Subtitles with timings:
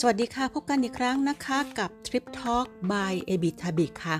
[0.00, 4.16] สวัสดีค่ะ พบกันอีกครั้งนะคะกับ Trip Talk by a b i t a b i ค่ะ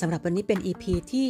[0.00, 1.26] สำหรับวันนี้เป็น EP ที่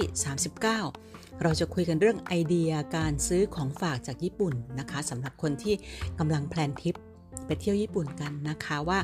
[0.69, 5.75] 39 เราจะคุยกันเรื่องไอเดียการซื้อของฝากจากญี่ปุ่นนะคะสำหรับคนที่
[6.19, 6.95] กำลังแพลนทริป
[7.47, 8.99] ไปเที่ยวญี่ปุ่นกันนะคะว่า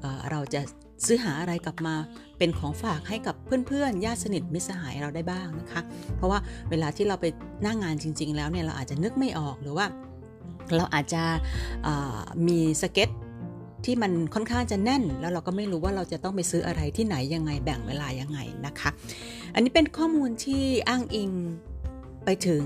[0.00, 0.60] เเราจะ
[1.06, 1.94] ซื้อหาอะไรกลับมา
[2.38, 3.34] เป็นของฝากให้กับ
[3.66, 5.80] เพื่อนๆญาติสนิทมิตรสหายเราได้บ้างนะคะ
[6.16, 6.38] เพราะว่า
[6.70, 7.26] เวลาที่เราไป
[7.62, 9.86] หน้างงานจริง ๆ แล้วเนี่ยเราอาจจะนึกไม่ออกหรือว่า
[10.76, 11.22] เราอาจจะ
[12.48, 13.10] มีสเก็ต
[13.84, 18.90] ที่มันค่อนข้างจะแน่น แล้วเราก็ไม่รู้ว่าเราจะต้องไปซื้ออะไรที่ไหนยังไงแบ่งเวลายังไงนะคะ
[19.54, 21.30] อันนี้เป็นข้อมูลที่อ้างอิง
[22.24, 22.64] ไปถึง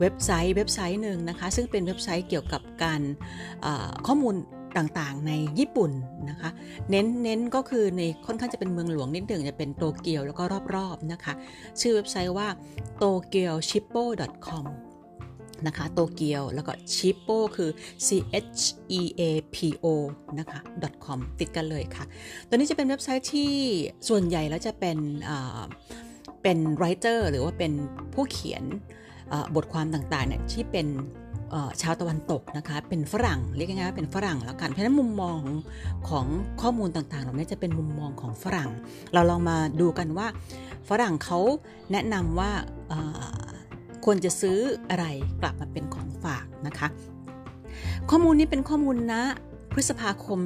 [0.00, 3.00] เว็บไซต์เว็บไซต์หนึ่งนะคะ ซึ่งเป็นเว็บไซต์เกี่ยวกับการ
[4.06, 4.34] ข้อมูล
[4.76, 5.90] ต่างๆ ในญี่ปุ่น
[6.30, 6.50] นะคะ
[6.90, 10.42] เน้นเน้นก็คือในค่อนข้างจะเป็นเมืองหลวงนิดหนึ่งจะเป็นโตเกียวแล้วก็
[10.74, 11.32] รอบๆนะคะ
[11.80, 12.48] ชื่อเว็บไซต์ว่า
[13.02, 14.66] tokyoshippo.com
[15.66, 17.70] นะคะโตเกียวแล้วก็ชิปโปคือ
[18.06, 18.08] c
[18.60, 18.62] h
[18.98, 19.22] e a
[19.54, 19.86] p o
[20.38, 20.60] นะคะ
[21.04, 22.04] .com ติดกันเลยค่ะ
[22.48, 23.52] ตัวนี้จะเป็นเว็บไซต์ที่
[24.08, 24.98] ส่วนใหญ่แล้วจะเป็น
[26.42, 27.72] เป็นไรเตอร์หรือว่าเป็น
[28.14, 28.62] ผู้เขียน
[29.54, 30.88] บทความต่างๆเนี่ยที่เป็น
[31.82, 35.40] ชาวตะวันตกนะคะเป็นฝรั่งเรียกง่ายๆว่าเป็นฝรั่งแล้วกันเพราะฉะนั้นมุมมอง
[36.08, 36.26] ของ
[36.60, 38.70] ข้อมูลต่างๆเหล่านี้จะเป็นมุมมองของฝรั่ง
[39.14, 40.26] เราลองมาดูกันว่า
[40.88, 41.38] ฝรั่งเขา
[41.92, 42.50] แนะนำว่า
[44.04, 44.58] ควรจะซื้อ
[44.90, 45.06] อะไร
[45.42, 46.88] กลับมาเป็นของฝากนะคะ
[48.10, 49.22] ข้อมูลนี้เป็นข้อมูลนะ
[49.72, 50.38] พฤษภาคม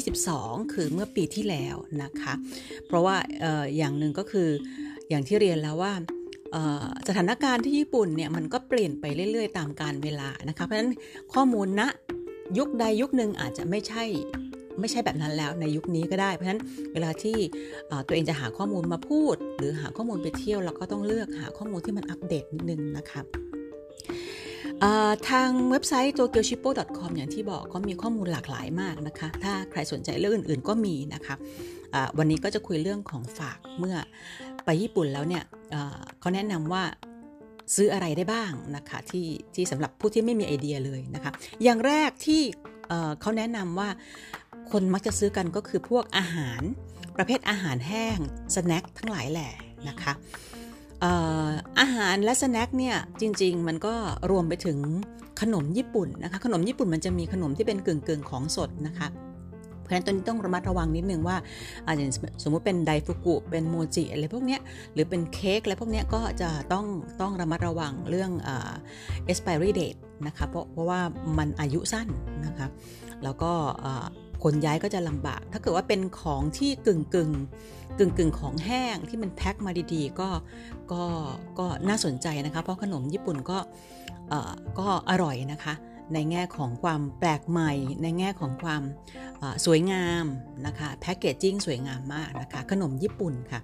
[0.00, 2.32] 2022 คือเมื่อปีที่แล้วนะคะ
[2.86, 4.48] เพราะว่าอออย่างหนึ่งก็คือ
[5.08, 5.92] อย่างที่เรียนแล้วว่า
[7.08, 10.92] สถานการณ์ที่ญี่ปุ่นเนี่ยมันก็เปลี่ยนไปเรื่อย ๆ ตามการเวลานะคะ เพราะฉะนั้น
[11.34, 11.88] ข้อมูลณนะ
[12.58, 14.04] ยุคใดยุคหนึ่งอาจจะไม่ใช่
[14.80, 17.36] ไม่ใช่แบบนั้นแล้วในยุคนี้ก็ได้ เพราะฉะนั้นเวลาที่
[18.06, 23.22] ตัวเองจะหาข้อมูลมาพูด หรือหาข้อมูลไปเที่ยวเราก็ต้องเลือกหาข้อมูลที่มันอัปเดตนิดนึงนะคะ
[25.28, 31.34] ทางเว็บไซต์ tokyoshipo.com อย่างที่บอกก็มีข้อมูลหลากหลายมากนะคะ ถ้าใครสนใจเรื่องอื่น ๆ ก็มีนะคะ
[32.18, 33.96] วันนี้ก็จะคุยเรื่องของฝากเมื่อ
[34.64, 35.44] ไปญี่ปุ่นแล้วเนี่ย
[36.20, 36.84] เขาแนะนำว่า
[37.74, 42.42] ซื้ออะไรได้บ้างนะคะที่ที่สำหรับผู้ที่ไม่มีไอเดียเลยนะคะ อย่างแรกที่
[43.20, 43.88] เขาแนะนำว่า
[44.72, 46.62] คนมักจะซื้อกันก็คือพวกอาหาร
[47.16, 48.18] ประเภทอาหารแห้ง
[48.54, 49.50] สแน็คทั้งหลายแหล่
[49.88, 50.12] นะคะ
[51.80, 53.94] อาหารและสแน็คเนี่ยจริง ๆ มันก็
[54.30, 54.78] รวมไปถึง
[55.40, 59.08] ขนมญี่ปุ่นนะคะขนมญี่ปุ่นมันจะมีขนมที่เป็นกึ่งๆของสดนะคะ
[59.80, 61.36] เพราะฉะนั้นตัวนี้ต้องระมัดระวังนิดนึงว่า
[61.96, 62.10] อย่าง
[62.42, 64.58] สมมุติเป็นไดฟุกุเป็นโมจิอะไรพวกนี้
[64.92, 66.86] หรือเป็นเค้กอะไรพวกนี้ก็จะต้อง
[67.20, 68.30] ต้องระมัดระวังเรื่อง
[69.30, 71.00] expiry date นะคะเพราะเพราะว่า
[71.38, 72.08] มันอายุสั้น
[72.46, 72.66] นะคะ
[73.24, 73.52] แล้วก็
[74.44, 77.30] คนย้ายก็จะลำบาก ถ้าเกิดว่าเป็นของที่กึ่งกึ่ง
[77.98, 80.28] กึ่งกึ่งของแห้งที่มันแพ็คมาดีๆ ก็
[80.92, 81.04] ก็
[81.58, 83.58] ก็น่าสนใจนะคะ เพราะขนมญี่ปุ่นก็
[84.78, 85.74] ก็อร่อยนะคะ
[86.14, 88.82] ในแง่ของความแปลกใหม่ ในแง่ของความ
[89.66, 90.24] สวยงาม
[90.66, 93.60] นะคะแพคเกจจิ้งสวยงามมากนะคะ ขนมญี่ปุ่นค่ะ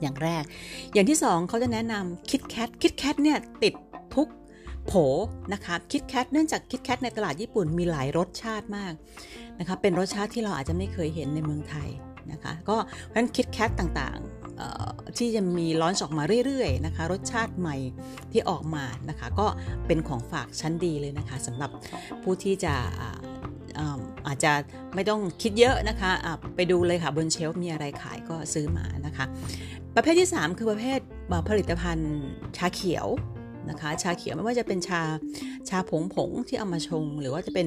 [0.00, 0.44] อย่างแรก
[0.92, 3.74] อย่างที่สองเขาจะแนะนำคิดแคทคิดแคทเนี่ยติด
[4.88, 4.94] โผ
[5.52, 8.92] นะคะคิดแคทเนื่องจากคิดแคทในตลาดญี่ปุ่นมีหลายรสชาติมาก
[9.58, 11.88] นะคะเป็นรสชาติที่เราอาจจะไม่เคยเห็นในเมืองไทย
[12.32, 17.76] นะคะก็เพราะฉะนั้นคิดแคทต่างๆที่จะมีร้อนออกมาเรื่อยๆนะคะรสชาติใหม่
[18.32, 19.46] ที่ออกมานะคะก็
[19.86, 21.70] เป็นของฝากชั้นดีเลยนะคะสำหรับ
[22.22, 22.74] ผู้ที่จะ
[24.26, 24.52] อาจจะ
[24.94, 29.24] ไม่ต้องคิดเยอะนะคะะไปดูเลยค่ะบนเชลฟ์มีอะไรขายก็ซื้อมานะคะ
[29.94, 31.00] ประเภทที่ 3 คือประเภท
[31.48, 32.18] ผลิตภัณฑ์
[32.56, 33.06] ชาเขียว
[33.70, 35.02] นะคะ ชาเขียวไม่ว่าจะเป็นชา
[35.68, 37.66] ชาผงผงที่เอามาชง หรือว่าจะเป็น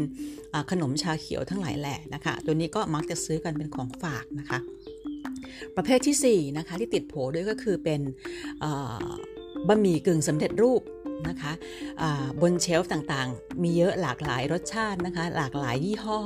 [0.72, 4.60] ขนมชาเขียวทั้งหลายแหละนะคะ ตัวนี้ก็มักจะซื้อกันเป็นของฝากนะคะ
[5.76, 8.02] ประเภทที่4นะคะที่ติดโผด้วยก็คือเป็น
[9.68, 10.82] บะหมี่กึ่งสำเร็จรูป
[11.30, 11.54] นะคะ
[12.42, 16.20] บนเชลฟ์ต่างๆ มีเยอะหลากหลายรสชาตินะคะ หลากหลายยี่ห้อ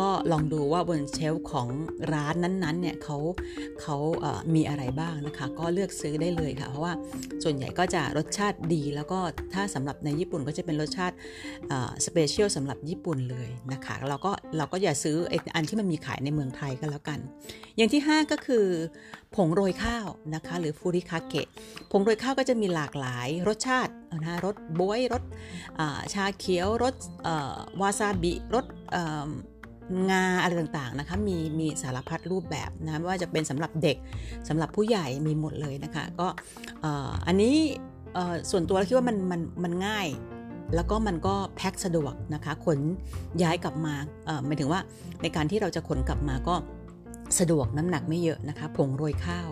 [0.00, 1.68] ก็ลองดูว่าบนเชลฟ์ของ
[2.12, 3.18] ร้านนั้นๆเนี่ยเขา
[3.82, 3.96] เขา
[4.54, 6.92] มีอะไรบ้างนะคะ ก็เลือกซื้อได้เลยค่ะ เพราะว่า
[7.42, 9.18] ส่วนใหญ่ก็จะรสชาติดี แล้วก็
[9.54, 11.16] ถ้าสำหรับในญี่ปุ่นก็จะเป็นรสชาติ
[12.06, 15.16] สเปเชียลสำหรับญี่ปุ่นเลยนะคะเราก็เราก็อย่าซื้อ
[15.54, 17.18] อันที่มันมีขายในเมืองไทยก็แล้วกัน
[17.76, 18.66] อย่างที่ 5 ก็คือ
[19.36, 21.46] ผงโรยข้าวนะคะ หรือฟูริคาเกะ
[21.90, 23.92] ผงโรยข้าวก็จะมีหลากหลายรสชาติ
[24.22, 25.22] นะรสบวยรส
[26.14, 26.94] ชาเขียวรส
[27.80, 28.66] วาซาบิรส
[30.10, 33.96] งาอะไรต่างๆนะคะมีมีสารพัดรูปแบบนะไม่ว่าจะเป็นสำหรับเด็ก
[34.48, 36.28] สำหรับผู้ใหญ่มีหมดเลยนะคะ ก็
[37.26, 37.56] อันนี้
[38.50, 40.06] ส่วนตัวคิดว่ามันมันมันง่าย
[40.74, 42.78] แล้วก็มันก็แพ็คสะดวกนะคะขน
[43.42, 43.94] ย้ายกลับมา
[44.46, 44.80] หมายถึงว่า
[45.22, 46.54] ในการที่เราจะขนกลับมาก็
[47.38, 49.48] สะดวกน้ำหนักไม่เยอะนะคะผงโรยข้าว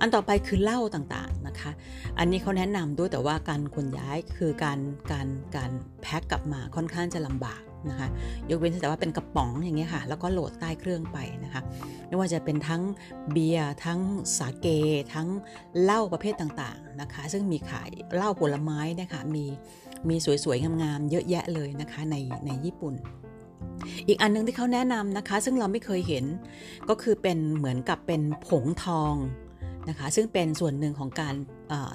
[0.00, 1.70] อันต่อไปคือเหล้าต่างๆนะคะ
[2.18, 4.78] อันนี้เขาแนะนำด้วยแต่ว่าการขนย้ายคือการ
[5.12, 5.70] การการ
[6.02, 8.08] แพ็คกลับมาค่อนข้างจะลำบากนะคะ
[8.50, 11.62] ยกเว้นแต่ว่าเป็นกระป๋องอย่างเงี้ยค่ะ แล้วก็โหลดใต้เครื่องไปนะคะ
[12.08, 12.82] ไม่ว่าจะเป็นทั้ง
[13.32, 14.00] เบียร์ทั้ง
[14.38, 14.66] สาเก
[15.14, 15.28] ทั้ง
[15.82, 19.44] เหล้าประเภทต่างๆนะคะ ซึ่งมีขายเหล้าผลไม้นะคะมี
[20.08, 22.94] มีสวยๆงามๆเยอะแยะเลยนะคะในในญี่ปุ่น
[24.08, 26.24] อีกอันนึงที่เขาแนะนำนะคะ ซึ่งเราไม่เคยเห็น
[26.88, 29.14] ก็คือเป็นเหมือนกับเป็นผงทอง
[29.88, 31.34] นะคะ ซึ่งเป็นส่วนหนึ่งของการ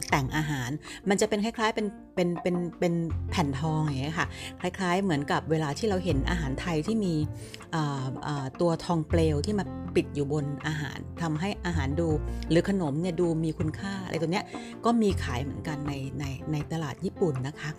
[0.09, 0.69] แต่งอาหาร
[1.09, 2.93] มันจะเป็นคล้าย ๆ เป็นเป็นเป็นเป็น
[3.31, 4.27] แผ่นทองอย่างเงี้ยค่ะ
[4.61, 7.13] คล้าย ๆ เหมือนกับเวลาที่เราเห็นอาหารไทยที่มี
[8.61, 9.65] ตัวทองเปลวที่มา
[9.95, 12.09] ปิดอยู่บนอาหารทำให้อาหารดู
[12.49, 14.45] หรือขนมเนี่ยดูมีคุณค่าอะไรตัวเนี้ย
[14.85, 17.69] ก็มีขายเหมือนกันในในในตลาดญี่ปุ่นนะคะ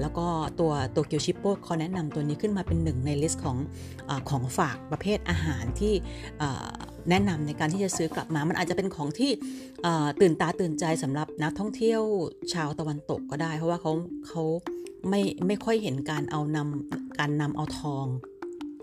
[0.00, 0.26] แล้วก็
[0.60, 3.56] ตัวตัวเกียวชิปโป้เขาแนะนำตัวนี้ขึ้นมาเป็นหนึ่งในลิสต์ของ
[4.08, 5.94] อของฝากประเภทอาหารที่
[7.10, 9.30] แนะนำในการที่จะซื้อกลับมา มันอาจจะเป็นของที่
[10.20, 12.02] ตื่นตาตื่นใจสำหรับนักท่องเที่ยว
[12.52, 13.92] ชาวตะวันตกก็ได้ เพราะว่าเขา
[14.28, 14.42] เขา
[15.08, 18.06] ไม่ไม่ค่อยเห็นการเอานำการนำเอาทอง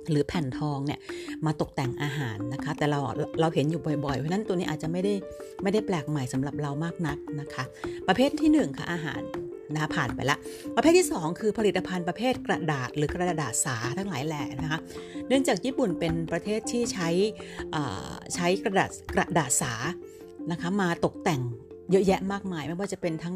[0.10, 1.00] หรือแผ่นทองเนี่ย
[1.46, 3.00] มาตกแต่งอาหารนะคะ แต่เรา
[3.42, 5.14] เราเห็นอยู่บ่อยๆ เพราะนั้นตัวนี้อาจจะไม่ได้
[5.64, 7.64] ไม่ได้แปลกใหม่สำหรับเรามากนักนะคะ
[8.08, 9.22] ประเภทที่1ค่ะอาหาร
[9.74, 10.38] นะคะผ่านไปละ
[10.76, 14.80] ประเภทที่ 2 คือผลิตภัณฑ์ประเภทกระดาษหรือกระดาษสาทั้งหลายแหล่นะคะ
[15.28, 17.10] เนื่องจากญี่ปุ่นเป็นประเทศที่ใช้
[18.36, 19.74] ใช้กระดาษกระดาษสา
[20.52, 21.42] นะคะมาตกแต่ง
[21.92, 23.36] เยอะแยะมากมาย ไม่ว่าจะเป็นทั้ง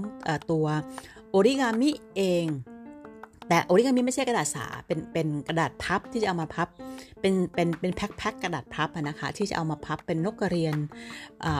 [0.51, 0.65] ตัว
[1.29, 2.45] โอริกามิเอง
[3.49, 6.67] แต่โอริกามิไม่ใช่กระดาษสา เป็นเป็นกระดาษพับที่จะเอามาพับ
[7.21, 10.75] เป็นเป็นเป็นแพ็คแพ็คกระดาษพับนะคะที่จะเอามาพับเป็นนกกระเรียน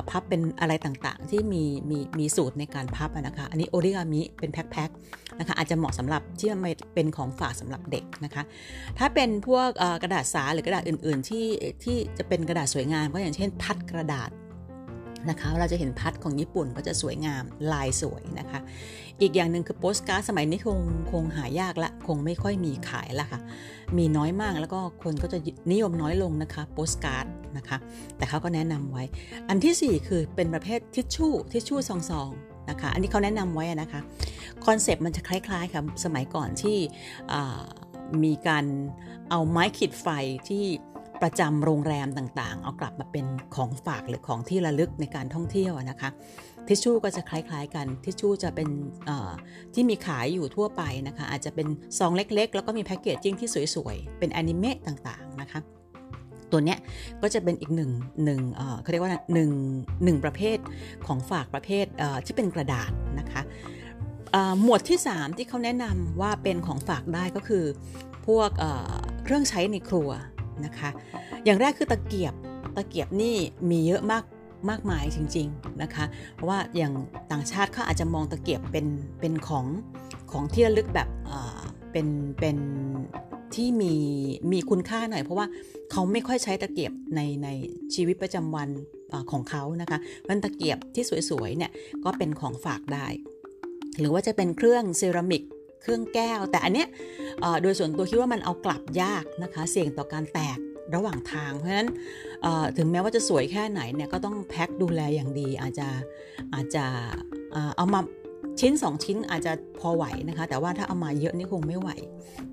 [0.09, 4.89] พับเป็นอะไรต่างๆ ที่มีมีมีสูตรในการพับนะคะ อันนี้โอริกามิเป็นแพ็คแพ็ค
[5.39, 8.43] นะคะอาจจะเหมาะสำหรับที่ไม่เป็นของฝากสำหรับเด็กนะคะ
[8.99, 9.67] ถ้าเป็นพวก
[10.03, 11.45] กระดาษสาหรือกระดาษอื่น ๆ ที่
[11.83, 14.29] ที่จะเป็นกระดาษสวยงามก็อย่างเช่น พัดกระดาษ
[15.29, 18.59] นะคะเราจะเห็นพัดของญี่ปุ่นก็จะสวยงามลายสวยนะคะ
[19.21, 20.79] อีกอย่างหนึ่งคือโปสการ์ดสมัยนี้คง
[21.11, 23.39] คงหายากละคงไม่ค่อยมีขายละค่ะ
[23.97, 25.37] มีน้อยมากแล้วก็คนก็จะ
[25.71, 27.25] นิยมน้อยลงนะคะโปสการ์ด
[27.57, 27.77] นะคะ
[28.17, 29.03] แต่เขาก็แนะนำไว้
[29.49, 34.01] อันที่ 4 คือเป็นประเภททิชชู่ทิชชู่ซองๆนะคะ อันนี้เขาแนะนำไว้นะคะ
[34.65, 36.77] คอนเซปต์มันจะคล้ายๆกับสมัยก่อนที่
[38.23, 38.65] มีการ
[39.29, 40.07] เอาไม้ขีดไฟ
[40.49, 40.63] ที่
[41.21, 43.25] ประจำโรงแรมต่างๆ เอากลับมาเป็น
[43.55, 46.09] ของฝากหรือของที่ระลึกในการท่องเที่ยวนะคะ
[46.67, 48.69] ทิชชู่ก็จะคล้าย ๆ กันทิชชู่จะเป็น
[49.73, 51.67] ที่มีขายอยู่ทั่วไปนะคะ อาจจะเป็น
[51.97, 55.59] ซองเล็ก ๆ แล้วก็มี packaging ที่สวยๆ เป็นแอนิเมะต่างๆนะคะ
[56.51, 56.79] ตัวเนี้ย
[57.21, 57.91] ก็จะเป็นอีกหนึ่ง
[58.23, 58.41] หนึ่ง
[58.81, 59.51] เขาเรียกว่าหนึ่ง
[60.03, 60.57] หนึ่งประเภท
[61.07, 61.85] ของฝากประเภท
[62.25, 63.41] ที่เป็นกระดาษนะคะ
[64.63, 67.63] หมวดที่ 3 ที่เขาแนะนำว่าเป็นของฝากได้ก็คือ
[68.27, 68.49] พวก
[69.23, 70.09] เครื่องใช้ในครัว
[70.65, 70.89] นะคะ
[71.45, 72.33] อย่างแรกคือตะเกียบ
[72.77, 73.35] ตะเกียบนี่
[73.69, 74.23] มีเยอะมาก
[74.69, 76.93] มากมายจริงๆนะคะ เพราะว่าอย่าง
[77.31, 78.87] ต่างชาติเขาอาจจะมองตะเกียบเป็น
[79.19, 79.65] เป็นของ
[80.31, 81.07] ของที่ระลึกแบบ
[81.91, 82.07] เป็น
[82.39, 82.57] เป็น
[83.55, 83.93] ที่มี
[84.51, 85.47] มีคุณค่าหน่อย เพราะว่า
[85.91, 87.47] เขาไม่ค่อยใช้ตะเกียบในใน
[87.95, 88.69] ชีวิตประจำวัน
[89.13, 91.71] อของเขานะคะมันตะเกียบที่สวยๆเนี่ย
[92.03, 93.07] ก็เป็นของฝากได้
[93.99, 95.43] หรือว่าจะเป็นเครื่องเซรามิก
[95.81, 96.87] เครื่องแก้ว แต่อันเนี้ย
[97.61, 100.57] โดยส่วนตัวคิดว่ามันเอากลับยากนะคะ เสี่ยงต่อการแตก
[100.95, 101.89] ระหว่างทาง เพราะฉะนั้น
[102.77, 105.87] ถึงแม้ว่าจะสวยแค่ไหนเนี่ยก็ต้องแพ็คดูแลอย่างดี อาจจะ
[106.53, 106.85] อาจจะ
[107.77, 107.99] เอามา
[108.59, 111.89] ชิ้น 2 ชิ้นอาจจะพอไหวนะคะ แต่ว่าถ้าเอามาเยอะนี่คงไม่ไหว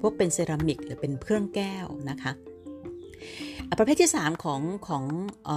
[0.01, 2.33] พวกเป็นเซรามิกหรือเป็นเครื่องแก้วนะคะ
[3.79, 5.05] ประเภทที่ 3 ของของ
[5.49, 5.51] อ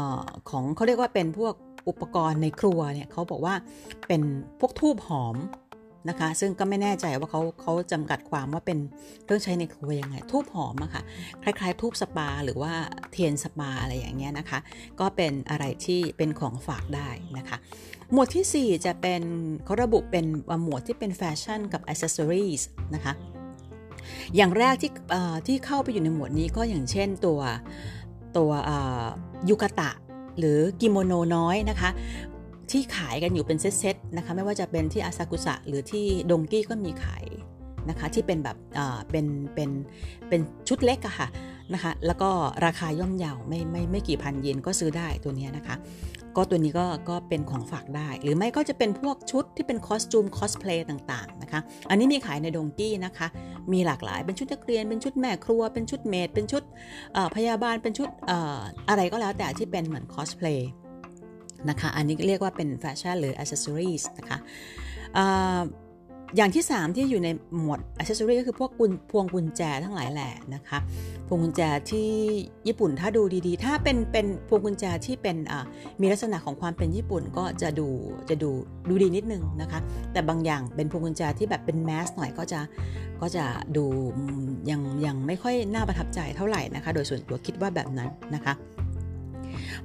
[0.49, 1.53] ของเขาเรียกว่าเป็นพวก
[1.89, 3.55] อุปกรณ์ในครัวเนี่ยเขาบอกว่า
[4.07, 4.21] เป็น
[4.59, 5.35] พวกธูปหอม
[6.09, 8.79] นะคะ ซึ่งก็ไม่แน่ใจว่าเขาเขาจำกัดความว่าเป็น
[9.23, 11.03] เครื่องใช้ในครัวยังไงธูปหอมอะค่ะ
[11.43, 12.73] คล้าย ๆ ธูปสปาหรือว่า
[13.11, 14.59] เทียนสปาอะไรอย่างเงี้ยนะคะ
[14.99, 17.57] ก็เป็นอะไรที่เป็นของฝากได้นะคะ
[18.13, 19.21] หมวดที่ 4 จะเป็น
[19.65, 20.25] เขาระบุเป็น
[20.63, 22.61] หมวดที่เป็นแฟชั่นกับ accessories
[22.95, 23.13] นะคะ
[24.35, 24.91] อย่างแรกที่
[25.47, 27.39] ที่เข้าไปอยู่ในหมวดนี้ก็อย่างเช่นตัว
[28.37, 28.51] ตัว
[29.49, 29.91] ยูกาตะ
[30.37, 31.89] หรือกิโมโนน้อยนะคะ
[32.71, 37.25] ที่ขายกันอยู่เป็นเซตๆนะคะไม่ว่าจะเป็นที่อาซากุสะหรือที่ดงกี้ก็มีขาย
[37.89, 38.57] นะคะที่เป็นแบบ
[39.11, 39.69] เป็นเป็น
[40.29, 41.27] เป็นชุดเล็กอะค่ะ
[41.73, 42.29] นะคะแล้วก็
[42.65, 45.75] ราคาย่อมเยาไม่ไม่ไม่กี่พันเยนก็ซื้อได้ตัวนี้นะคะ
[46.35, 51.59] ก็ตัวนี้ก็ก็เป็นของฝากได้ หรือไม่ก็จะเป็นพวกชุดที่เป็น costume คอสเพลย์ต่างๆนะคะ
[51.89, 53.27] อันนี้มีขายในดงกี้นะคะ
[53.73, 56.63] มีหลากหลายเป็นชุดนักเรียน เป็นชุดแม่ครัว เป็นชุดเมดเป็นชุด
[57.35, 58.09] พยาบาลเป็นชุด
[58.89, 60.69] อะไรก็แล้วแต่ที่เป็นเหมือนคอสเพลย์
[61.69, 64.37] นะคะ อันนี้เรียกว่าเป็นแฟชั่นหรืออ c เซสซอรีสนะคะ
[66.35, 70.79] อย่างที่ 3 ที่อยู่ในหมวดอ c c e s s o r y ก็คือพวกกุญพวงกุญแจทั้งหลายแหละนะคะ
[71.27, 71.61] พวงกุญแจ
[71.91, 72.09] ที่
[72.67, 75.37] ญี่ปุ่นถ้าดูดีๆ ถ้าเป็นเป็นพวงกุญแจที่เป็น
[76.01, 77.87] มีลักษณะของความเป็นญี่ปุ่นก็จะดู
[78.29, 78.49] จะดู
[78.89, 79.79] ดูดีนิดนึงนะคะ
[80.13, 82.59] แต่บางอย่างเป็นพวงกุญแจที่แบบเป็นแมสหน่อยก็จะ
[83.21, 83.45] ก็จะ
[83.77, 83.85] ดู
[84.69, 88.53] ยังยังไม่ค่อยน่าประทับใจเท่าไหร่นะคะ โดยส่วนตัวคิดว่าแบบนั้นนะคะ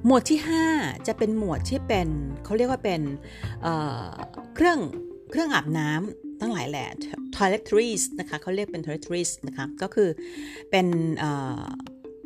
[0.06, 0.38] หมวดที่
[0.72, 2.08] 5 จะเป็นหมวดที่เป็น
[2.44, 3.02] เขาเรียกว่าเป็น
[3.62, 4.78] เเครื่อง
[5.30, 6.86] เครื่องอาบน้ำทั้งหลายแหละ
[7.36, 10.08] toiletries นะคะเขาเรียกเป็น toiletries นะคะก็คือ
[10.70, 10.86] เป็น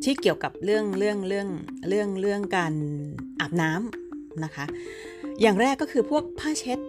[0.03, 1.47] ที่เกี่ยวกับเรื่องเรื่องเรื่อง
[1.89, 2.73] เรื่องเรื่องการ
[3.39, 4.65] อาบน้ำนะคะ
[5.41, 6.79] อย่างแรกก็คือพวกผ้าเช็ด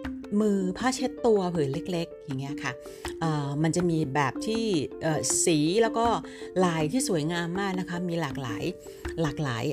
[0.41, 2.73] มือผ้าเช็ดตัวผืนเล็กๆ อย่างเงี้ยค่ะ
[3.63, 4.65] มันจะมีแบบที่
[5.45, 6.05] สีแล้วก็
[6.65, 8.63] ลายที่สวยงามมากนะคะ มีหลากหลาย
[9.21, 9.65] หลากหลาย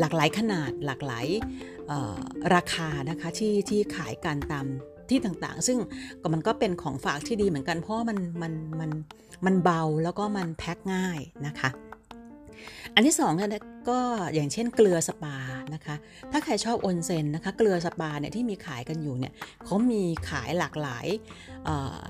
[0.00, 1.26] หลากหลายขนาดหลากหลาย
[2.54, 4.66] ราคานะคะที่ที่ขายกันตาม
[5.10, 5.78] ที่ต่างๆ ซึ่ง
[6.22, 8.90] ก็มันก็เป็นของฝากที่ดีเหมือนกันเพราะมันมันมัน
[9.46, 11.70] มันเบาแล้วก็มันแพ็คง่ายนะคะ
[12.94, 13.98] อันที่สองเนี่ยก็
[14.34, 15.36] อย่างเช่นเกลือสปา
[15.74, 15.94] นะคะ
[16.32, 19.32] ถ้าใครชอบออนเซนนะคะ เกลือสปาเนี่ยที่มีขายกันอยู่เนี่ย
[19.64, 21.06] เขามีขายหลากหลาย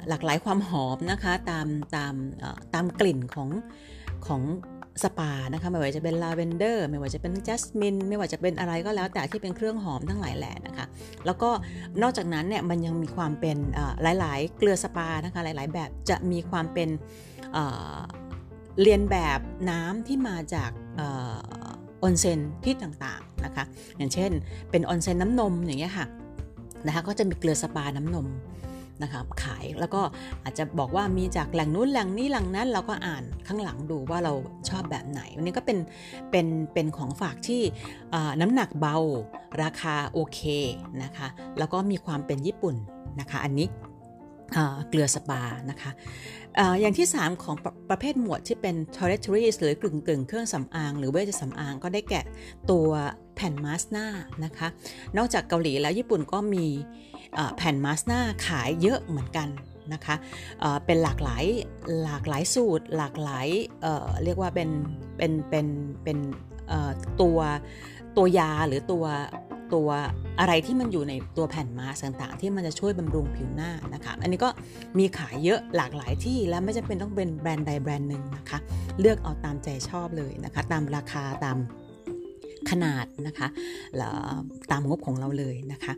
[0.08, 1.66] หลากหลายความหอมนะคะตาม
[1.96, 2.14] ตาม
[2.74, 3.48] ตามกลิ่นของ
[4.26, 4.42] ของ
[5.04, 10.86] สปานะคะไม่ว่าจะเป็นลาเวนเดอร์ไม่ว่าจะเป็น jasmine ไม่ว่าจะเป็นอะไรก็แล้วแต่ที่เป็นเครื่องหอมทั้งหลายแหล่นะคะ
[11.26, 11.50] แล้วก็
[12.02, 13.56] นอกจากนั้นเนี่ยมันยังมีความเป็น
[14.20, 16.88] หลาย ๆ เกลือสปานะคะหลาย ๆ แบบจะมีความเป็น
[18.82, 20.70] เลียนแบบน้ำที่มาจาก
[21.00, 21.02] อ
[22.02, 23.64] อนเซนที่ต่างๆนะคะ
[23.96, 24.30] อย่างเช่น
[24.70, 26.06] เป็นออนเซนน้ำนมอย่างเงี้ยค่ะ
[26.86, 28.26] นะคะก็จะมีเกลือสปาน้ำนม
[29.02, 30.02] นะคะขายแล้วก็
[30.44, 34.32] อาจจะบอกว่ามีจากแหล่งนู้นแหล่งนี้แหล่งนั้นเราก็อ่านข้างหลังดูว่าเรา
[34.68, 35.78] ชอบแบบไหน วันนี้ก็เป็น
[36.30, 37.62] เป็นเป็นของฝากที่
[38.40, 38.96] น้ำหนักเบา
[39.62, 40.40] ราคาโอเค
[41.02, 42.74] นะคะแล้วก็มีความเป็นญี่ปุ่น
[43.20, 43.66] นะคะ อันนี้
[44.88, 45.90] เกลือสปานะคะ
[46.80, 52.20] อย่างที่ 3 ของประประเภทหมวดที่เป็น toiletries หรือกึ่งกึ่งเครื่องสำอาง หรือเวชสำอางก็ได้แก่
[52.70, 52.88] ตัว
[53.34, 54.06] แผ่นมาสหน้า
[54.44, 54.68] นะคะ
[55.16, 56.66] นอกจากเกาหลีแล้วญี่ปุ่นก็มี
[57.56, 59.48] แผ่นมาสหน้าขายเยอะเหมือนกัน
[59.92, 60.16] นะคะ
[60.86, 61.44] เป็นหลากหลาย
[62.04, 63.48] หลากหลายสูตร หลากหลาย
[63.82, 64.70] เเรียกว่าเป็น
[65.16, 65.66] เป็นเป็น
[66.04, 66.18] เป็น
[67.20, 67.38] ตัว
[68.16, 69.04] ตัวยาหรือตัว
[69.74, 69.88] ตัว
[70.40, 74.50] อะไรที่มันอยู่ในตัวแผ่นมาสต่างๆ ที่มันจะช่วยบำรุงผิวหน้านะคะ อันนี้ก็
[74.98, 78.58] มีขายเยอะหลากหลายที่และไม่จำเป็นต้องเป็นแบรนด์ใดแบรนด์หนึ่งนะคะ
[79.00, 81.56] เลือกเอาตามใจชอบเลยนะคะ ตามราคาตาม
[82.70, 83.48] ขนาดนะคะ
[83.96, 84.12] แล้ว
[84.70, 85.92] ตามงบของเราเลยนะคะ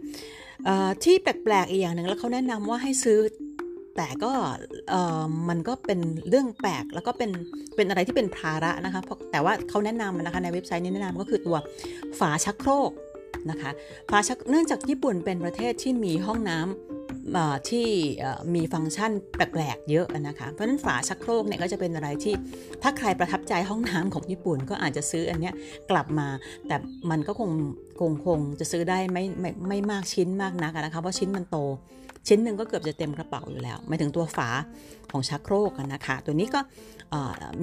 [1.04, 3.18] ที่แปลกๆอีกอย่างหนึ่งแล้วเขาแนะนำว่าให้ซื้อ
[3.96, 4.32] แต่ก็
[5.48, 7.30] มันก็เป็นเรื่องแปลกแล้วก็เป็น
[7.76, 9.00] เป็นอะไรที่เป็นภาระนะคะ
[9.32, 11.56] แต่ว่าเขาแนะนำนะคะในเว็บไซต์นี้แนะนำก็คือตัว
[12.18, 12.90] ฝาชักโครก
[13.50, 13.70] นะคะ
[14.10, 16.68] ฝาชักเนื่องจากญี่ปุ่นเป็นประเทศที่มีห้องน้ำ
[17.70, 17.88] ที่
[18.54, 22.34] มีฟังก์ชันแปลกๆเยอะนะคะ เพราะฉะนั้นฝาชักโครกเนี่ยก็จะเป็นอะไรที่
[22.82, 25.50] ถ้าใครประทับใจห้องน้ำของญี่ปุ่นก็อาจจะซื้ออันนี้
[25.90, 26.28] กลับมา
[26.66, 26.76] แต่
[27.10, 27.50] มันก็คง
[28.00, 31.56] คงคงจะซื้อได้ไม่ไม่ไม่มากชิ้นมากนักนะคะเพราะชิ้นมันโต
[32.28, 34.48] ชิ้นหนึ่งก็เกือบจะเต็มกระเป๋าอยู่แล้วไม่ถึงตัวฝา
[35.10, 36.60] ของชักโครกนะคะ ตัวนี้ก็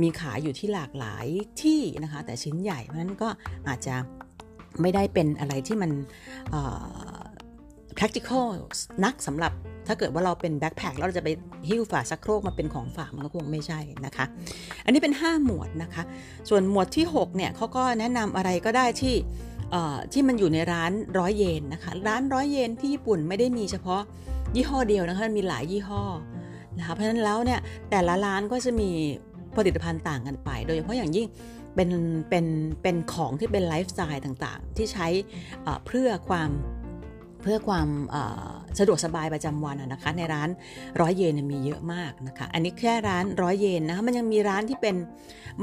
[0.01, 1.25] มีขายอยู่ที่หลากหลาย
[1.61, 3.29] ที่นะคะ แต่ชิ้นใหญ่เพราะฉะนั้นก็
[3.67, 3.95] อาจจะ
[4.81, 5.91] ไม่ได้เป็นอะไรที่มัน
[7.97, 8.45] practical
[9.05, 9.53] นักสำหรับ
[9.87, 11.29] ถ้าเกิดว่าเราเป็นแบ็คแพคแล้วเราจะไป
[11.69, 14.25] หิ้วฝาซักโครกมาเป็นของฝากมันก็คงไม่ใช่นะคะ
[14.85, 16.03] อันนี้เป็น 5 หมวดนะคะ
[16.49, 19.15] ส่วนหมวดที่ 6 เนี่ยเขาก็แนะนำอะไรก็ได้ที่
[20.13, 24.01] ที่มันอยู่ในร้านร้อยเยนนะคะ ร้านร้อยเยนที่ญี่ปุ่นไม่ได้มีเฉพาะ
[24.55, 26.03] ยี่ห้อเดียวนะคะมีหลายยี่ห้อ
[26.77, 28.89] นะคะเพราะฉะนั้นแล้วเนี่ยแต่ละร้านก็จะมี
[29.55, 31.27] ผลิตภัณฑ์ต่างกันไป โดยเฉพาะอย่างยิ่ง
[31.77, 31.91] เป็น
[32.29, 32.45] เป็น
[32.83, 35.07] เป็นของที่เป็นไลฟ์สไตล์ต่างๆ ที่ใช้
[35.87, 36.49] เพื่อความ
[37.43, 37.89] เพื่อความ
[38.79, 40.49] สะดวกสบายประจำวันนะคะในร้าน
[41.01, 44.95] ร้อยเยนมีเยอะมากนะคะอันนี้แค่ร้านร้อยเยนนะคะมันยังมีร้านที่เป็น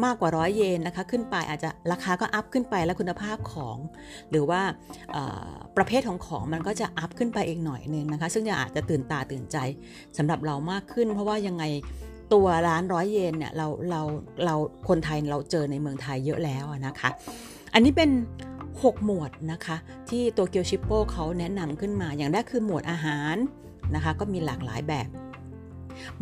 [0.04, 3.76] มากกว่าร้อยเยนนะคะขึ้นไปอาจจะราคาก็อัพขึ้นไปแล้วคุณภาพของ
[4.30, 4.60] หรือว่า
[5.76, 9.56] ประเภทของของมันก็จะอัพขึ้นไปเอีกหน่อยนึงนะคะซึ่งจะอาจจะตื่นตาตื่นใจ
[10.18, 11.64] สำหรับเรามากขึ้น เพราะว่ายังไง
[12.34, 14.02] ตัวร้านร้อยเยนเนี่ยเราเรา
[14.44, 14.54] เรา
[14.88, 17.10] คนไทยเราเจอในเมืองไทยเยอะแล้วนะคะ
[17.74, 18.10] อันนี้เป็น
[18.60, 19.76] 6 หมวดนะคะ
[20.10, 23.36] ที่ตัวเกียวชิปโป้เขาแนะนำขึ้นมา อย่างแรกคือหมวดอาหาร
[23.94, 25.08] นะคะ ก็มีหลากหลายแบบ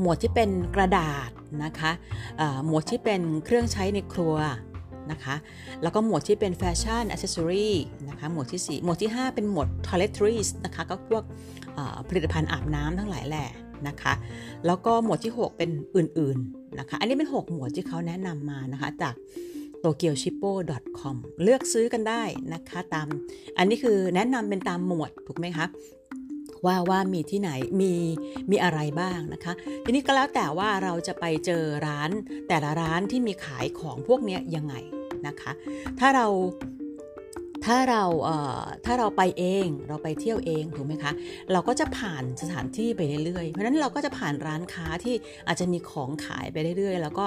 [0.00, 1.30] หมวดที่เป็นกระดาษ
[1.64, 1.90] นะคะ
[2.66, 4.36] หมวดที่เป็นเครื่องใช้ในครัว
[5.10, 5.34] นะคะ
[5.82, 7.76] แล้วก็หมวดที่เป็นแฟชั่นอัซเซอรี่
[8.08, 11.24] นะคะหมวดที่ 4 หมวดที่ 5 เป็นหมวด toiletries นะคะก็พวก
[12.08, 13.46] ผลิตภัณฑ์อาบน้ำทั้งหลายแหล่
[13.88, 14.14] นะคะ
[14.66, 19.14] แล้วก็หมวดที่ 6 เป็นอื่นๆนะคะ อันนี้เป็น 6 หมวดที่เขาแนะนำมานะคะจาก
[19.82, 20.50] t o k y o s h i p p o
[20.98, 22.22] c o m เลือกซื้อกันได้
[22.54, 23.08] นะคะตาม
[23.58, 25.66] อันนี้คือแนะนำเป็นตามหมวดถูกไหมคะ
[26.66, 27.92] ว่าว่ามีที่ไหนมี
[28.50, 29.52] มีอะไรบ้างนะคะ
[29.84, 32.10] ทีนี้ก็แล้วแต่ว่าเราจะไปเจอร้าน
[32.48, 34.74] แต่ละร้านที่มีขายของพวกนี้ยังไง
[35.26, 35.52] นะคะ
[35.98, 36.26] ถ้าเรา
[37.66, 41.12] ถ้าเราเถ้าเราไปเองเราไปเที่ยวเองถูกไหมคะ
[41.52, 45.14] เราก็จะผ่านสถานที่ไปเรื่อยๆ เพราะฉะนั้นเราก็จะผ่านร้านค้าที่
[45.46, 47.24] อาจจะมีของขายไปเรื่อยๆ แล้วก็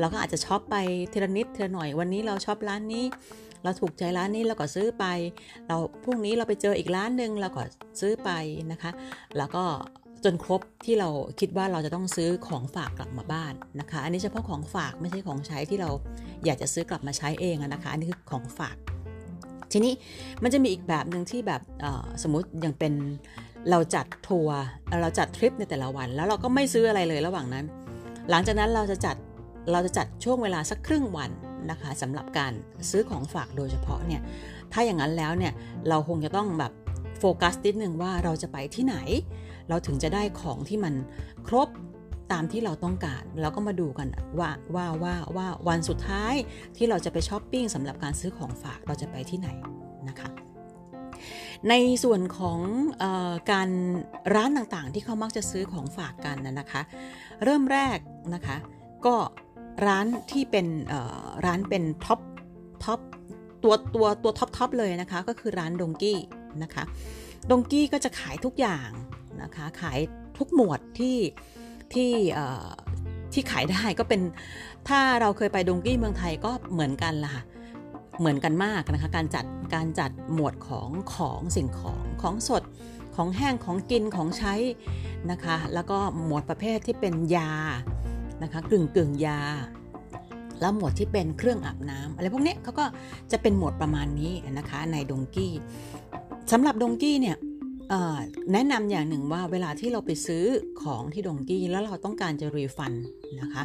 [0.00, 0.76] เราก็อาจจะช็อปไป
[1.12, 3.04] ทีละนิดทีละหน่อยวันนี้เราช็อปร้านนี้
[3.64, 5.04] เราถูกใจร้านนี้เราก็ซื้อไป
[5.68, 7.62] เราพรุ่งนี้เราไปเจออีกร้านหนึ่งเราก็
[8.00, 8.30] ซื้อไป
[8.72, 8.90] นะคะ
[9.36, 9.64] แล้วก็
[10.24, 11.08] จนครบที่เรา
[11.40, 15.90] คิดว่าเราจะต้องซื้อของฝากกลับมาบ้านนะคะ อันนี้เฉพาะของฝากไม่ใช่ของใช้ที่เรา
[16.44, 18.76] อยากจะซื้อกลับมาใช้เองนะคะ อันนี้คือของฝาก
[19.72, 19.92] ทีนี้
[20.42, 21.62] มันจะมีอีกแบบหนึ่งที่แบบ
[22.22, 22.92] สมมติยังเป็น
[23.70, 24.58] เราจัดทัวร์
[25.02, 27.64] เราจัดทริปในแต่ละวัน แล้วเราก็ไม่ซื้ออะไรเลยระหว่างนั้น
[28.30, 29.16] หลังจากนั้นเราจะจัด
[29.72, 31.30] เราจะจัดช่วงเวลาสักครึ่งวัน
[31.70, 32.52] นะคะสำหรับการ
[32.90, 34.20] ซื้อของฝากโดยเฉพาะเนี่ย
[34.72, 35.52] ถ้าอย่างนั้นแล้วเนี่ย
[35.88, 36.72] เราคงจะต้องแบบ
[37.18, 38.96] โฟกัสนิดนึงว่าเราจะไปที่ไหน
[39.68, 40.94] เราถึงจะได้ของที่มัน
[41.46, 41.68] ครบ
[42.32, 44.08] ตามที่เราต้องการเราก็มาดูกัน
[44.38, 46.34] ว่าว่าว่าว่าวันสุดท้าย
[46.76, 49.48] ที่เราจะไปช้อปปิ้งสำหรับการซื้อของฝากเราจะไปที่ไหน
[50.08, 50.28] นะคะ
[51.68, 52.60] ในส่วนของ
[53.02, 53.68] ออการ
[54.34, 56.80] ร้านต่างๆ ที่เขามักจะซื้อของฝากกันนะคะ
[57.44, 57.98] เริ่มแรก
[58.34, 58.56] นะคะ
[59.06, 59.14] ก็
[59.86, 60.66] ร้านที่เป็น
[61.46, 62.20] ร้านเป็น top
[62.84, 63.00] top
[63.62, 66.18] ตัวตัวตัว top top เลยนะคะ ก็คือร้านดงกี้
[66.62, 66.84] นะคะ
[67.50, 68.90] ดงกี้ก็จะขายทุกอย่าง
[69.42, 69.98] นะคะ ขาย
[70.38, 71.16] ทุกหมวดที่
[71.94, 72.12] ที่
[73.32, 74.20] ที่ขายได้ก็เป็น
[74.88, 77.32] ถ้าเราเคยไปดงกี้เมืองไทยก็เหมือนกันล่ะ
[78.20, 82.62] เหมือนกันมากนะคะการจัดการจัดหมวดของของสิ่งของของสด
[83.16, 84.54] ของแห้งของกินของใช้
[85.30, 87.52] นะคะแล้วก็หมวดประเภทที่เป็นยา
[88.42, 89.40] นะคะกึ่งกึ่งยา
[90.60, 92.84] แล้วหมวดที่เป็นเครื่องอาบน้ำอะไรพวกนี้เขาก็
[93.32, 95.52] จะเป็นหมวดประมาณนี้นะคะในดงกี้
[96.52, 97.36] สำหรับดงกี้เนี่ย
[98.52, 100.44] แนะนำอย่างหนึ่งว่าเวลาที่เราไปซื้อ
[100.82, 102.92] ของที่ดงกี้แล้วเราต้องการจะ refund
[103.42, 103.62] นะคะ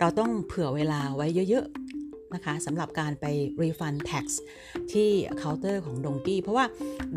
[0.00, 3.24] เราต้องเผื่อเวลาไว้เยอะๆนะคะสำหรับการไป
[3.62, 4.40] refund tax
[4.92, 6.66] ที่เคาน์เตอร์ของดงกี้เพราะว่า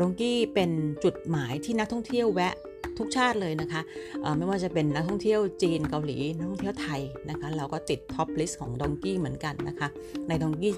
[0.00, 0.70] ดงกี้เป็น
[1.04, 2.54] จุดหมายที่นักท่องเที่ยวแวะ
[2.98, 3.80] ทุกชาติเลยนะคะ
[4.36, 7.00] ไม่ว่าจะเป็นนักท่องเที่ยวจีนเกาหลี นักท่องเที่ยวไทย
[7.30, 9.88] นะคะ เราก็ติด top list ของดงกี้เหมือนกันนะคะ
[10.28, 10.72] ในดงกี้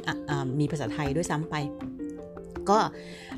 [0.61, 1.55] มีภาษาไทยด้วยซ้ำไป
[2.71, 2.79] ก็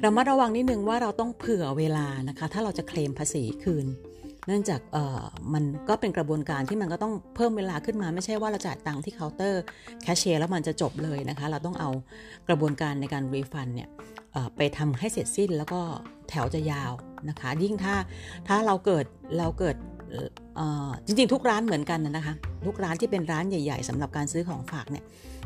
[0.03, 3.87] เรามาระวังนิดนึงว่าเราต้องเผื่อเวลานะคะ ถ้าเราจะเคลมภาษีคืน
[4.47, 4.81] เนื่องจาก
[5.55, 9.63] มันก็เป็นกระบวนการที่มันก็ต้องเพิ่มเวลาขึ้นมา ไม่ใช่ว่าเราจ่ายตังค์ที่เคาน์เตอร์
[10.03, 11.91] แคชเชียร์แล้วมันจะจบเลยนะคะ เราต้องเอา
[12.49, 13.89] กระบวนการในการรีฟันเนี่ย
[14.57, 15.81] ไปทำให้เสร็จสิ้นแล้วก็
[16.29, 16.93] แถวจะยาว
[17.29, 17.95] นะคะ ยิ่งถ้า
[18.49, 19.05] ถ้าเราเกิด
[19.39, 19.77] เราเกิด
[21.07, 22.35] จริงๆ ทุกร้านเหมือนกันนะคะ
[22.67, 25.05] ทุกร้านที่เป็นร้านใหญ่ ๆสำหรับการซื้อของฝากเนี่ย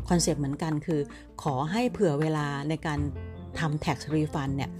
[0.09, 1.01] คอนเซปต์เหมือนกันคือ
[1.43, 3.01] ขอให้เผื่อเวลาในการ
[3.59, 4.71] ทำ tax refund เนี่ย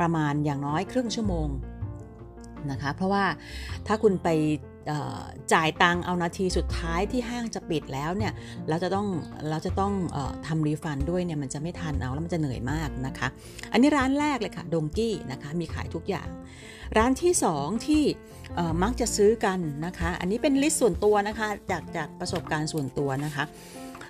[0.00, 1.48] ประมาณอย่างน้อยครึ่งชั่วโมง
[2.70, 3.24] นะคะเพราะว่า
[3.86, 4.28] ถ้าคุณไป
[5.52, 8.32] จ่ายตังเอานาทีสุดท้ายที่ห้างจะปิดแล้วเนี่ย
[8.68, 9.06] เราจะต้อง
[9.50, 13.28] เราจะต้องอทำรีฟันด้วยเนี่ยมันจะไม่ทันเอาแล้วมันจะเหนื่อยมากนะคะ
[13.72, 16.28] อันนี้ร้านแรกเลยค่ะดงกี้นะคะมีขายทุกอย่าง
[16.96, 18.04] ร้านที่ 2 ที่
[18.82, 23.44] มักจะซื้อกันนะคะ อันนี้เป็นลิสต์ส่วนตัวนะคะจากจากประสบการณ์ส่วนตัวนะคะ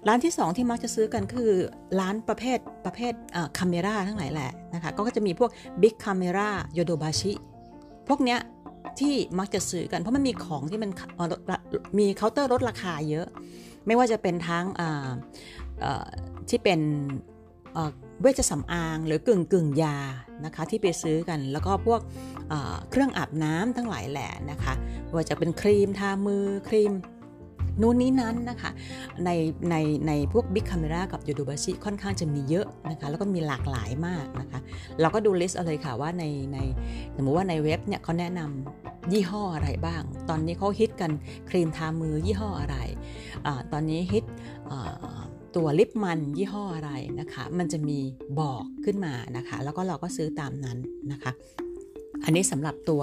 [0.09, 1.51] ร้านที่ 2 ที่มักจะซื้อกันคือ
[2.01, 3.13] ร้านประเภทประเภท
[3.59, 5.51] คาเมราทั้งหลายแหละนะคะก็จะมีพวก
[5.83, 7.33] Big Camera y o d o b a s h i
[8.09, 8.39] พวกเนี้ย
[9.01, 10.91] ที่มักจะซื้อกันเพราะมันมีของที่มัน
[11.99, 13.27] มีเคาน์เตอร์ลดราคาเยอะ
[13.87, 14.65] ไม่ว่าจะเป็นทั้ง
[16.49, 16.81] ที่เป็น
[18.21, 19.99] เวชสำอางหรือกึ่งกึ่งยา
[20.45, 22.01] นะคะที่ไปซื้อกัน แล้วก็พวก
[22.91, 24.75] เครื่องอาบน้ำทั้งหลายแหละนะคะ
[25.15, 26.93] ว่าจะเป็นครีมทามือครีม
[27.81, 28.71] นู่นนี้นั้นนะคะ
[29.25, 29.31] ใน
[29.71, 34.61] ในในพวก Big Camera กับ y o d o b a s h i ค่อนข้างจะมีเยอะนะคะแล้วก็มีหลากหลายมากนะคะ
[35.01, 36.59] เราก็ดูลิสต์เลยค่ะว่าในใน
[37.17, 41.11] สมมติว่าในเว็บเนี่ยเขาแนะนำยี่ห้ออะไรบ้าง ตอนนี้เขาฮิตกัน
[41.51, 42.77] ครีมทามือยี่ห้ออะไร
[43.47, 44.25] อตอนนี้ฮิต
[45.57, 47.99] ตัวลิปมันยี่ห้ออะไรนะคะ มันจะมี
[48.41, 50.79] บอกขึ้นมานะคะ แล้วก็เราก็ซื้อตามนั้น
[51.13, 51.33] นะคะ
[52.25, 53.03] อันนี้สำหรับตัว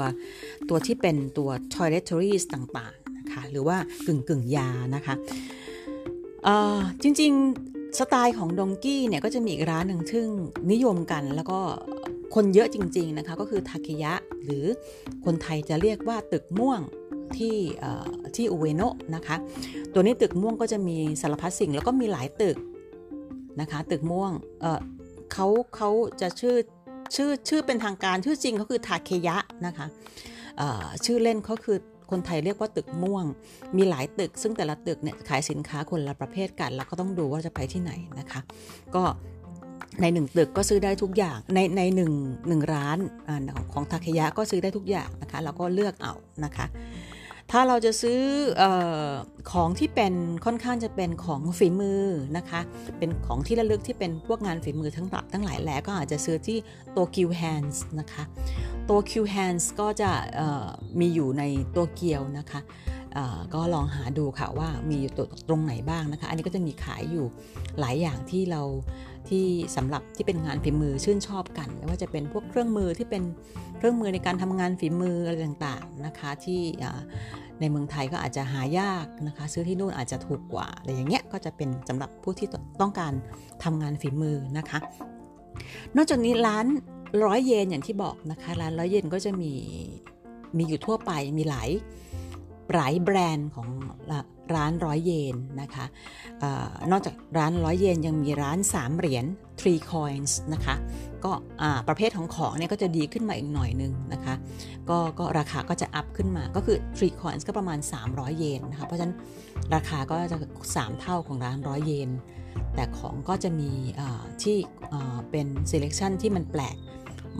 [0.69, 2.93] ตัวที่เป็นตัว toiletries ต่าง
[3.33, 5.15] คะหรือว่ากึ่งกึ่งยานะคะ
[7.03, 10.27] จริงๆสไตล์ของดองกี้เนี่ยก็จะมีอีกร้านหนึ่งซึ่ง
[10.71, 11.59] นิยมกันแล้วก็
[12.35, 14.13] คนเยอะจริง ๆ นะคะ ก็คือทาเคยะ
[14.45, 14.65] หรือ
[15.25, 16.81] คนไทยจะเรียกว่าตึกม่วง
[17.37, 17.55] ที่
[18.35, 19.35] ที่อุเวโนะนะคะ
[19.93, 22.57] ตัวนี้ตึกม่วงก็จะมีสารพัดสิ่งแล้วก็มีหลายตึก
[23.61, 24.31] นะคะ ตึกม่วง
[25.33, 25.89] เขาเขา
[26.21, 26.55] จะชื่อ
[27.15, 29.85] ชื่อชื่อเป็นทางการชื่อจริงเขาคือทาเคยะนะคะ
[31.05, 31.77] ชื่อเล่นเขาคือ
[32.11, 33.25] คนไทยเรียกว่าตึกม่วง
[33.77, 38.41] มีหลายตึก ซึ่งแต่ละตึกเนี่ยขายสินค้าคนละประเภทกัน แล้วก็ต้องดูว่าจะไปที่ไหนนะคะ
[38.95, 39.03] ก็
[40.01, 42.11] ในหนึ่งตึกก็ซื้อได้ทุกอย่าง ในในหนึ่ง
[42.47, 43.29] หนึ่งร้านอ
[43.73, 46.13] ของทาเคยะก็ซื้อได้ทุกอย่างนะคะเราก็เลือกเอา
[46.45, 46.65] นะคะ
[47.51, 48.19] ถ้าเราจะซื้อ
[48.61, 48.63] อ
[49.51, 50.13] ของที่เป็น
[50.45, 52.03] ค่อนข้างจะเป็นของฝีมือ
[52.37, 52.61] นะคะ
[52.97, 56.57] เป็นของที่ระลึกที่เป็นพวกงานฝีมือทั้งหลักทั้งหลายแหล่ก็อาจจะซื้อที่
[56.91, 58.23] โตเกียวแฮนส์นะคะ
[58.85, 60.11] โตเกียวแฮนส์ก็จะ
[60.99, 62.59] มีอยู่ในโตเกียวนะคะ
[63.53, 65.13] ก็ลองหาดูค่ะว่ามีอยู่
[65.49, 67.25] ตรงไหนบ้างนะคะ อันนี้ก็จะมีขายอยู่
[67.79, 68.61] หลายอย่างที่เรา
[69.29, 73.23] ที่สำหรับที่เป็นงานฝีมือชื่นชอบกันไม่ว่าจะเป็นพวกเครื่องมือที่เป็น
[73.77, 76.61] เครื่องมือในการทำงานฝีมืออะไรต่างๆนะคะ ที่
[77.59, 82.47] ในเมืองไทยก็อาจจะหายากนะคะ ซื้อที่นู่นอาจจะถูกกว่าอะไรอย่างเงี้ยก็จะเป็นสำหรับผู้ที่
[82.81, 83.13] ต้องการ
[83.63, 84.79] ทำงานฝีมือนะคะ
[85.95, 86.65] นอกจากนี้ร้าน
[87.25, 89.51] ร้อยเยนอย่างที่บอกนะคะ ร้านร้อยเยนก็จะมี
[90.57, 91.69] มีอยู่ทั่วไปมีหลาย
[92.73, 93.67] หลายแบรนด์ของ
[94.55, 95.85] ร้านร้อยเยนนะคะ
[96.43, 96.45] อ
[96.91, 99.25] นอกจากร้านร้อยเยนยังมีร้าน 3 เหรียญ
[99.59, 100.75] three coins นะคะ
[101.25, 101.31] ก็
[101.87, 104.35] ประเภทของของเนี่ยก็จะดีขึ้นมาอีกหน่อยนึงนะคะ
[104.89, 109.15] ก็ก็ราคาก็จะอัพขึ้นมา ก็คือ three coins ก็ประมาณ 300 เยนนะคะ เพราะฉะนั้น
[109.75, 110.37] ราคาก็จะ
[110.73, 112.09] 3 เท่าของร้านร้อยเยน
[112.75, 113.71] แต่ของก็จะมี
[114.43, 114.57] ที่
[115.31, 116.75] เป็น selection ที่มันแปลก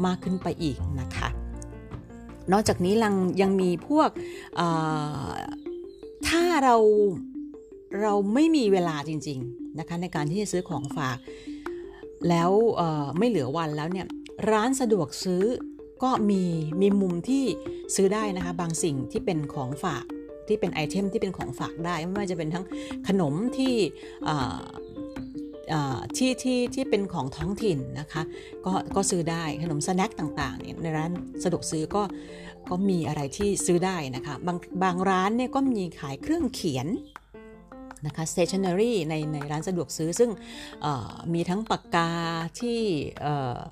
[0.06, 1.30] มากขึ้นไปอีกนะคะ
[2.54, 4.10] นอกจากนี้ยังยังมีพวก
[6.28, 6.76] ถ้าเรา
[8.02, 11.18] เราไม่มีเวลาจริง ๆนะคะในการที่จะซื้อของฝาก
[12.30, 12.52] แล้ว
[13.18, 14.08] ไม่เหลือวันแล้วเนี่ย
[14.52, 15.44] ร้านสะดวกซื้อ
[16.04, 16.44] ก็มี
[16.82, 17.44] มีมุมที่
[17.96, 20.06] ซื้อได้นะคะบางสิ่งที่เป็นของฝาก
[20.48, 22.66] ที่เป็นไอเทมที่เป็นของฝากได้ ไม่ว่าจะเป็นทั้ง
[23.08, 23.74] ขนมที่
[26.18, 28.24] ที่ที่ที่เป็นของท้องถิ่นนะคะ
[28.66, 31.12] ก็ก็ซื้อได้ขนมสแน็คต่างๆเนี่ยในร้าน
[31.44, 32.04] สะดวกซื้อก็
[32.70, 36.88] ก็มีอะไรที่ซื้อได้นะคะ บางบางร้านเนี่ยก็มีขายเครื่องเขียน
[38.06, 40.32] นะคะ stationery ในในร้านสะดวกซื้อซึ่ง
[41.34, 42.10] มีทั้งปากกา
[42.60, 42.80] ที่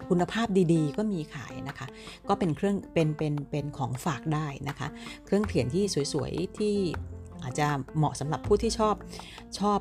[0.10, 1.88] คุณภาพดีๆ ก็มีขายนะคะ
[2.28, 4.88] ก็เป็นเครื่องเป็นเป็นเป็นของฝากได้นะคะ
[5.26, 6.76] เครื่องเขียนที่สวยๆที่
[7.44, 8.96] อาจจะเหมาะสำหรับผู้ที่ชอบ
[9.60, 9.80] ชอบ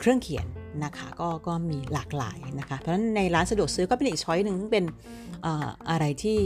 [0.00, 0.46] เครื่องเขียน
[0.84, 4.84] นะคะก็ก็มีหลากหลายนะคะ เพราะฉะนั้นในร้านสะดวกซื้อก็เป็นอีกช้อยหนึ่งเป็น
[5.90, 6.38] อะไรที่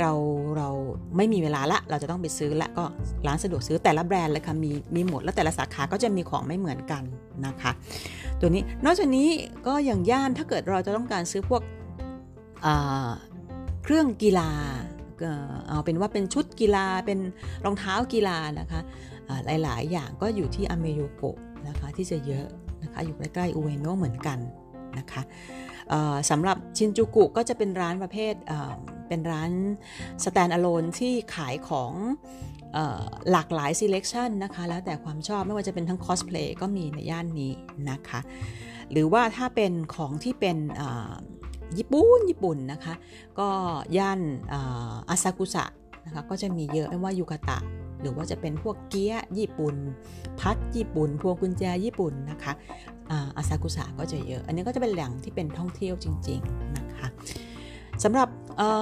[0.00, 0.12] เรา
[0.56, 0.68] เรา
[1.16, 2.84] ไม่มีเวลาละ เราจะต้องไปซื้อละก็
[3.26, 7.02] ร้านสะดวกซื้อแต่ละแบรนด์เลยค่ะมีมีหมดแล้วแต่ละสาขาก็จะมีของไม่เหมือนกัน
[7.46, 7.70] นะคะ
[8.40, 9.28] ตัวนี้นอกจากนี้
[9.66, 11.62] ก็อย่างย่านถ้าเกิดเราจะต้องการซื้อพวก
[13.84, 14.50] เครื่องกีฬา
[15.68, 17.18] เอาเป็นว่าเป็นชุดกีฬาเป็น
[17.64, 18.80] รองเท้ากีฬานะคะ
[19.62, 22.46] หลายๆ อย่างก็อยู่ที่อเมโยโกะนะคะที่จะเยอะ
[22.94, 24.38] นะคะ อยู่ใกล้ๆอูเอโนะเหมือนกัน
[24.98, 25.22] นะคะ
[26.30, 28.34] สำหรับชินจูกุก็จะเป็นร้านประเภท
[29.08, 29.50] เป็นร้าน
[30.24, 31.92] stand alone ที่ขายของ
[33.30, 37.52] หลากหลาย selection นะคะ แล้วแต่ความชอบไม่ว่าจะเป็นทั้งคอสเพลย์ก็มีในย่านนี้
[37.90, 38.20] นะคะ
[38.90, 40.56] หรือว่าถ้าเป็นของที่เป็น
[41.78, 42.94] ญี่ปุ่นญี่ปุ่นนะคะ
[43.38, 43.48] ก็
[43.98, 44.20] ย่าน
[45.08, 45.64] อาซากุสะ
[46.06, 47.58] นะคะก็จะมีเยอะไม่ว่ายูกาตะ
[48.04, 49.74] หรือว่าจะเป็นพวกเกียญี่ปุ่น
[50.40, 52.52] พัดญี่ปุ่น พวงกุญแจญี่ปุ่นนะคะ
[53.36, 57.08] อาซากุสะก็จะเยอะ อันนี้ก็จะเป็นแหล่งที่เป็นท่องเที่ยวจริง ๆนะคะ
[58.04, 58.28] สำหรับ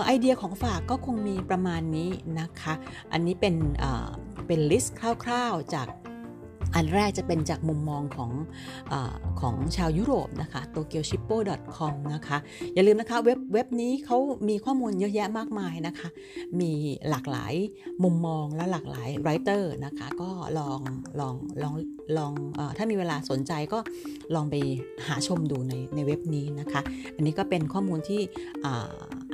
[0.04, 2.74] ไอเดียของฝากก็คงมีประมาณนี้นะคะ
[3.12, 3.54] อันนี้เป็น
[4.46, 5.86] เป็น list คร่าวๆจาก
[6.74, 8.30] อันแรกจะเป็นจากมุมมองของ
[8.92, 8.94] อ
[9.40, 12.38] ของชาวยุโรปนะคะ tokyoshippo.com นะคะ
[12.74, 14.16] อย่าลืมนะคะเว็บเว็บนี้เขา
[14.48, 16.08] มีข้อมูลเยอะแยะมากมายนะคะ
[16.60, 16.72] มี
[17.08, 17.54] หลากหลาย
[18.04, 20.80] มุมมองและหลากหลาย writer นะคะ ก็ลอง
[21.20, 21.74] ลองลอง
[22.18, 23.78] ลองอถ้ามีเวลาสนใจก็
[24.34, 24.56] ลองไป
[25.06, 26.80] หาชมดูในในเว็บนี้นะคะ
[27.16, 28.20] อันนี้ก็เป็นข้อมูลที่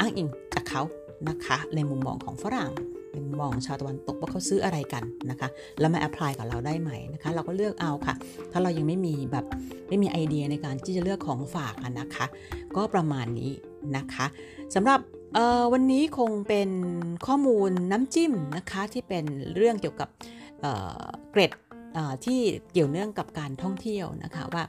[0.00, 0.82] อ้างอิงจากเขา
[1.28, 2.72] นะคะ ในมุมมองของฝรั่ง
[3.18, 5.48] เป็นมองชาวตะวันตกว่าเขาซื้ออะไรกันนะคะ
[5.80, 8.14] แล้วมาแอพพลายกับเราได้ไหมนะคะ เราก็เลือกเอาค่ะ
[8.52, 9.44] ถ้าเรายังไม่มีแบบ
[9.88, 12.26] ไม่มีไอเดียในการที่จะเลือกของฝากนะคะ
[12.76, 13.52] ก็ประมาณนี้
[13.96, 14.26] นะคะ
[14.74, 15.00] สำหรับ
[15.72, 16.70] วันนี้คงเป็น
[17.26, 19.24] ข้อมูลน้ำจิ้มนะคะที่เป็น
[19.56, 20.08] เรื่องเกี่ยวกับ
[20.60, 21.52] เเกร็ด
[22.24, 22.40] ที่
[22.72, 24.64] เกี่ยวเนื่องกับการท่องเที่ยวนะคะว่า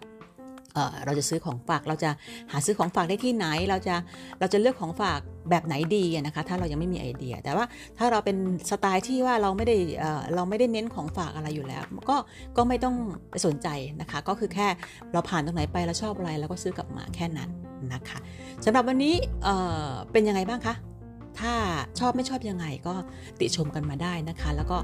[1.05, 2.10] เราจะซื้อของฝากเราจะ
[2.51, 3.95] หาซื้อของฝากได้ที่ไหน เราจะ
[4.39, 7.65] เราจะเลือกของฝากแบบไหนดีนะคะ ถ้าเรายังไม่มีไอเดีย แต่ว่า
[7.97, 8.38] ถ้าเราเป็น
[8.69, 9.75] สไตล์ที่ว่าเราไม่ได้
[10.36, 12.17] เราไม่ได้เน้นของฝากอะไรอยู่แล้ว ก็
[12.58, 12.95] ก็ไม่ต้อง
[13.32, 13.67] ไปสนใจ
[14.01, 14.67] นะคะ ก็คือแค่
[15.13, 17.49] เราผ่านตรงไหนไปแล้วชอบอะไรแล้วก็ซื้อกลับมาแค่นั้น
[17.93, 18.19] นะคะ
[18.65, 19.15] สำหรับวันนี้
[20.12, 20.75] เป็นยังไงบ้างคะ
[21.39, 21.54] ถ้า
[21.99, 22.95] ชอบไม่ชอบยังไงก็
[23.39, 24.78] ติชมกันมาได้นะคะ แล้วก็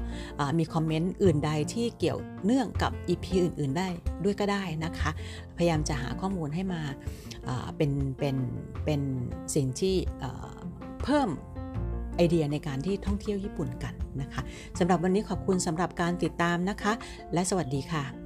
[0.58, 3.88] มีคอมเมนต์อื่นใดที่เกี่ยวเนื่องกับ EP อื่น ๆ ได้
[4.24, 5.10] ด้วยก็ได้นะคะ
[5.56, 6.80] พยายามจะหาข้อมูลให้มา
[7.76, 8.36] เป็นเป็น
[8.84, 9.00] เป็น
[9.54, 9.96] สิ่งที่
[11.04, 11.28] เพิ่ม
[12.16, 14.42] ไอเดียในการที่ท่องเที่ยวญี่ปุ่นกันนะคะ
[14.78, 16.92] สำหรับวันนี้ขอบคุณสำหรับการติดตามนะคะ
[17.32, 18.25] และสวัสดีค่ะ